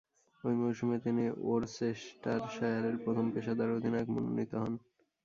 ঐ 0.43 0.51
মৌসুমে 0.59 0.97
তিনি 1.05 1.23
ওরচেস্টারশায়ারের 1.49 2.95
প্রথম 3.03 3.25
পেশাদার 3.33 3.69
অধিনায়ক 3.77 4.07
মনোনীত 4.13 4.51
হন। 4.61 4.73